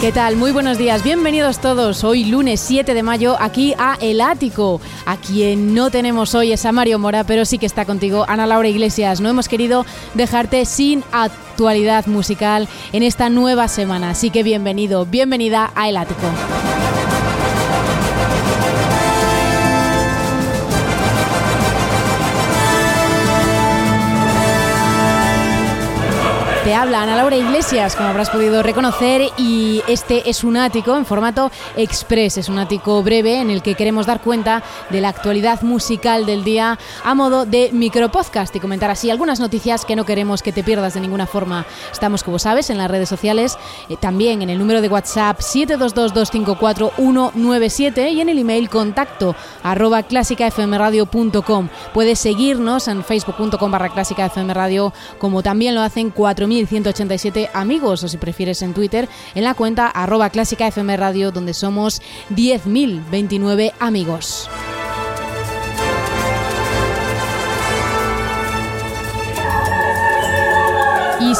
[0.00, 0.36] ¿Qué tal?
[0.36, 2.04] Muy buenos días, bienvenidos todos.
[2.04, 4.80] Hoy lunes 7 de mayo aquí a El Ático.
[5.06, 8.46] A quien no tenemos hoy es a Mario Mora, pero sí que está contigo Ana
[8.46, 9.20] Laura Iglesias.
[9.20, 15.72] No hemos querido dejarte sin actualidad musical en esta nueva semana, así que bienvenido, bienvenida
[15.74, 16.28] a El Ático.
[26.68, 31.06] Te habla Ana Laura Iglesias, como habrás podido reconocer, y este es un ático en
[31.06, 35.62] formato express, es un ático breve en el que queremos dar cuenta de la actualidad
[35.62, 40.42] musical del día a modo de micropodcast y comentar así algunas noticias que no queremos
[40.42, 41.64] que te pierdas de ninguna forma.
[41.90, 43.56] Estamos, como sabes, en las redes sociales,
[43.88, 51.68] eh, también en el número de WhatsApp 722-254-197 y en el email contacto arroba clásicafmradio.com.
[51.94, 58.16] Puedes seguirnos en facebook.com barra clásicafmradio como también lo hacen 4.000 187 amigos, o si
[58.16, 64.48] prefieres en Twitter, en la cuenta arroba clásica FM Radio, donde somos 10.029 amigos.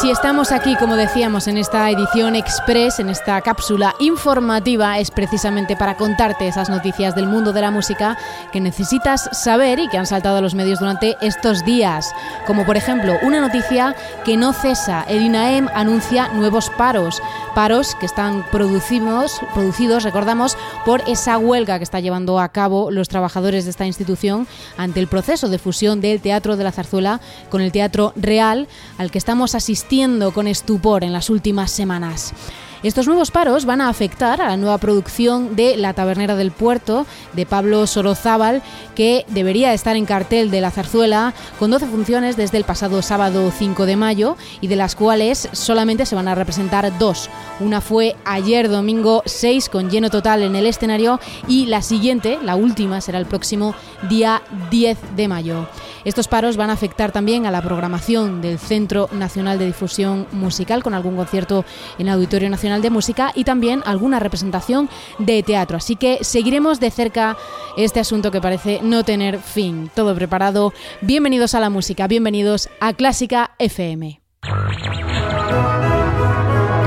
[0.01, 5.75] Si estamos aquí, como decíamos, en esta edición express, en esta cápsula informativa, es precisamente
[5.77, 8.17] para contarte esas noticias del mundo de la música
[8.53, 12.13] que necesitas saber y que han saltado a los medios durante estos días.
[12.47, 15.05] Como por ejemplo, una noticia que no cesa.
[15.09, 17.21] El INAEM anuncia nuevos paros.
[17.57, 23.09] Paros que están producidos, producidos, recordamos, por esa huelga que está llevando a cabo los
[23.09, 27.21] trabajadores de esta institución ante el proceso de fusión del Teatro de la Zarzuela
[27.51, 29.88] con el Teatro Real, al que estamos asistiendo
[30.35, 32.35] con estupor en las últimas semanas.
[32.83, 37.07] Estos nuevos paros van a afectar a la nueva producción de La Tabernera del Puerto
[37.33, 38.63] de Pablo Sorozábal,
[38.95, 43.51] que debería estar en cartel de la zarzuela con 12 funciones desde el pasado sábado
[43.51, 47.31] 5 de mayo y de las cuales solamente se van a representar dos.
[47.59, 51.19] Una fue ayer domingo 6 con lleno total en el escenario
[51.49, 53.75] y la siguiente, la última, será el próximo
[54.11, 55.67] día 10 de mayo.
[56.05, 60.83] Estos paros van a afectar también a la programación del Centro Nacional de Difusión Musical
[60.83, 61.65] con algún concierto
[61.99, 64.89] en el Auditorio Nacional de Música y también alguna representación
[65.19, 65.77] de teatro.
[65.77, 67.37] Así que seguiremos de cerca
[67.77, 69.91] este asunto que parece no tener fin.
[69.95, 70.73] Todo preparado.
[71.01, 74.21] Bienvenidos a la música, bienvenidos a Clásica FM.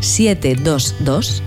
[0.00, 1.42] 722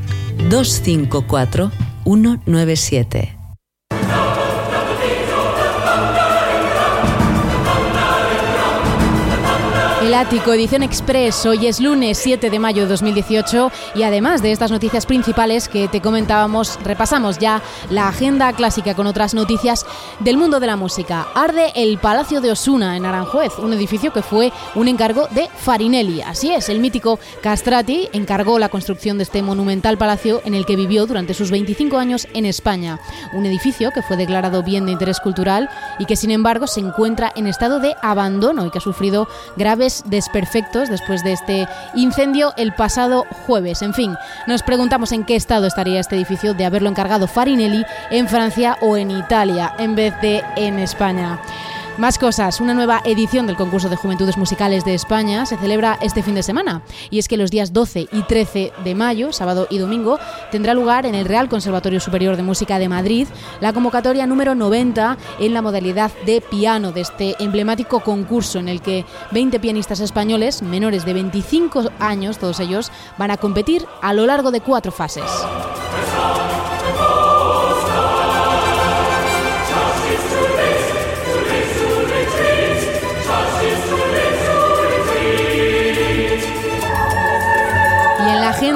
[10.10, 11.46] El Ático, edición express.
[11.46, 15.88] Hoy es lunes 7 de mayo de 2018 y además de estas noticias principales que
[15.88, 17.62] te comentábamos, repasamos ya
[17.92, 19.86] la agenda clásica con otras noticias
[20.20, 21.28] del mundo de la música.
[21.36, 26.24] Arde el Palacio de Osuna en Aranjuez, un edificio que fue un encargo de Farinelli.
[26.24, 30.76] Así es, el mítico Castrati encargó la construcción de este monumental palacio en el que
[30.76, 33.00] vivió durante sus 25 años en España.
[33.34, 35.70] Un edificio que fue declarado bien de interés cultural
[36.00, 39.99] y que sin embargo se encuentra en estado de abandono y que ha sufrido graves
[40.06, 43.82] desperfectos después de este incendio el pasado jueves.
[43.82, 44.16] En fin,
[44.48, 48.98] nos preguntamos en qué estado estaría este edificio de haberlo encargado Farinelli en Francia o
[48.98, 51.40] en Italia en vez de en España.
[52.00, 56.24] Más cosas, una nueva edición del concurso de Juventudes Musicales de España se celebra este
[56.24, 59.80] fin de semana y es que los días 12 y 13 de mayo, sábado y
[59.80, 60.18] domingo,
[60.50, 63.28] tendrá lugar en el Real Conservatorio Superior de Música de Madrid
[63.60, 68.82] la convocatoria número 90 en la modalidad de piano de este emblemático concurso en el
[68.82, 74.26] que 20 pianistas españoles menores de 25 años, todos ellos, van a competir a lo
[74.26, 75.26] largo de cuatro fases.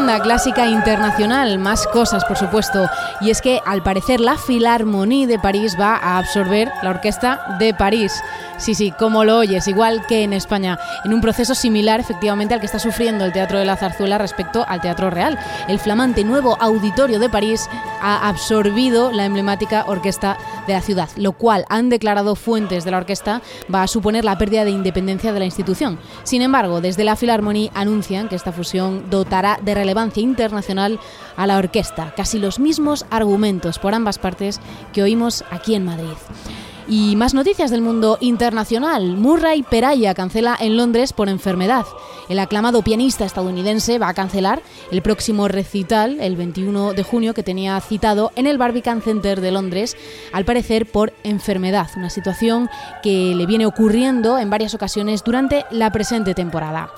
[0.03, 2.89] Clásica internacional, más cosas por supuesto,
[3.21, 7.73] y es que al parecer la Philharmonie de París va a absorber la Orquesta de
[7.73, 8.21] París.
[8.57, 12.59] Sí, sí, como lo oyes, igual que en España, en un proceso similar efectivamente al
[12.59, 15.39] que está sufriendo el Teatro de la Zarzuela respecto al Teatro Real.
[15.67, 17.67] El flamante nuevo auditorio de París
[18.01, 22.97] ha absorbido la emblemática orquesta de la ciudad, lo cual han declarado fuentes de la
[22.97, 23.41] orquesta
[23.73, 25.97] va a suponer la pérdida de independencia de la institución.
[26.23, 30.99] Sin embargo, desde la Philharmonie anuncian que esta fusión dotará de relevancia internacional
[31.35, 34.59] a la orquesta, casi los mismos argumentos por ambas partes
[34.91, 36.17] que oímos aquí en Madrid.
[36.95, 39.17] Y más noticias del mundo internacional.
[39.17, 41.87] Murray Peraya cancela en Londres por enfermedad.
[42.29, 44.61] El aclamado pianista estadounidense va a cancelar
[44.91, 49.49] el próximo recital, el 21 de junio, que tenía citado en el Barbican Center de
[49.49, 49.97] Londres,
[50.33, 51.89] al parecer por enfermedad.
[51.97, 52.69] Una situación
[53.01, 56.91] que le viene ocurriendo en varias ocasiones durante la presente temporada.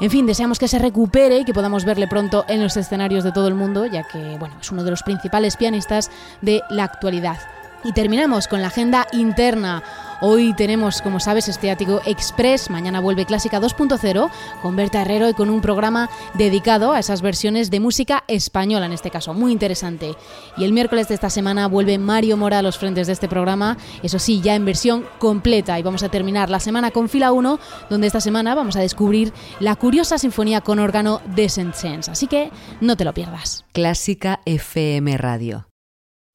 [0.00, 3.32] En fin, deseamos que se recupere y que podamos verle pronto en los escenarios de
[3.32, 6.10] todo el mundo, ya que bueno, es uno de los principales pianistas
[6.40, 7.36] de la actualidad.
[7.84, 9.82] Y terminamos con la agenda interna.
[10.24, 12.70] Hoy tenemos, como sabes, este ático Express.
[12.70, 14.30] Mañana vuelve Clásica 2.0
[14.62, 18.92] con Berta Herrero y con un programa dedicado a esas versiones de música española, en
[18.92, 20.14] este caso, muy interesante.
[20.56, 23.76] Y el miércoles de esta semana vuelve Mario Mora a los frentes de este programa,
[24.04, 25.76] eso sí, ya en versión completa.
[25.80, 27.58] Y vamos a terminar la semana con fila 1,
[27.90, 32.08] donde esta semana vamos a descubrir la curiosa sinfonía con órgano de Saint Sense.
[32.08, 33.64] Así que no te lo pierdas.
[33.72, 35.66] Clásica FM Radio.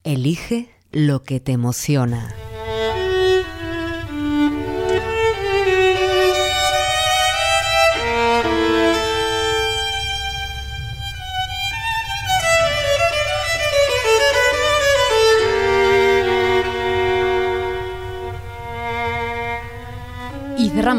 [0.04, 2.34] Elige lo que te emociona.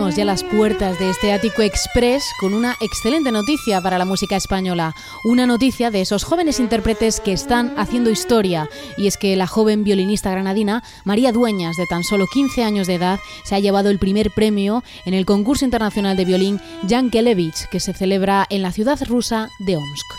[0.10, 4.36] Cerramos ya las puertas de este Ático Express con una excelente noticia para la música
[4.36, 4.96] española.
[5.24, 8.70] Una noticia de esos jóvenes intérpretes que están haciendo historia.
[8.98, 12.96] Y es que la joven violinista granadina María Dueñas, de tan solo 15 años de
[12.96, 17.68] edad, se ha llevado el primer premio en el concurso internacional de violín Jan Kelevich,
[17.70, 20.19] que se celebra en la ciudad rusa de Omsk.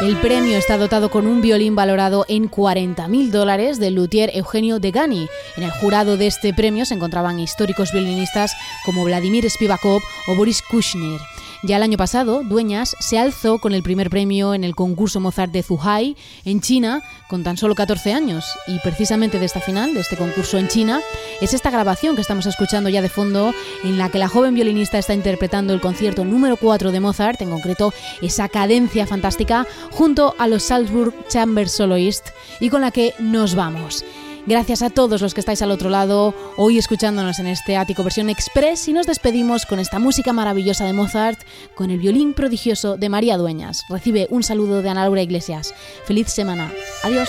[0.00, 5.28] El premio está dotado con un violín valorado en 40.000 dólares del luthier Eugenio Degani.
[5.56, 8.54] En el jurado de este premio se encontraban históricos violinistas
[8.86, 11.20] como Vladimir Spivakov o Boris Kushner.
[11.64, 15.50] Ya el año pasado, Dueñas se alzó con el primer premio en el concurso Mozart
[15.50, 18.44] de Zhuhai, en China, con tan solo 14 años.
[18.68, 21.00] Y precisamente de esta final, de este concurso en China,
[21.40, 23.52] es esta grabación que estamos escuchando ya de fondo,
[23.82, 27.50] en la que la joven violinista está interpretando el concierto número 4 de Mozart, en
[27.50, 27.92] concreto
[28.22, 32.28] esa cadencia fantástica, junto a los Salzburg Chamber Soloist,
[32.60, 34.04] y con la que nos vamos.
[34.48, 38.30] Gracias a todos los que estáis al otro lado, hoy escuchándonos en este ático versión
[38.30, 41.38] express y nos despedimos con esta música maravillosa de Mozart,
[41.74, 43.84] con el violín prodigioso de María Dueñas.
[43.90, 45.74] Recibe un saludo de Ana Laura Iglesias.
[46.06, 46.72] Feliz semana.
[47.02, 47.28] Adiós.